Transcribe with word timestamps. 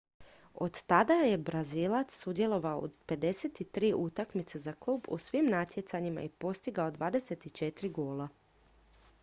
od 0.67 0.77
tada 0.91 1.13
je 1.15 1.37
brazilac 1.49 2.15
sudjelovao 2.21 2.79
u 2.79 2.87
53 3.07 3.93
utakmice 3.97 4.59
za 4.59 4.73
klub 4.73 5.05
u 5.07 5.17
svim 5.17 5.49
natjecanjima 5.49 6.21
i 6.21 6.29
postigao 6.29 6.91
24 6.91 7.91
gola 7.91 8.27